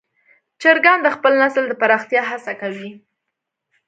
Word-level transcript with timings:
چرګان 0.61 0.99
د 1.03 1.07
خپل 1.15 1.33
نسل 1.41 1.63
د 1.67 1.73
پراختیا 1.81 2.21
هڅه 2.31 2.53
کوي. 2.61 2.91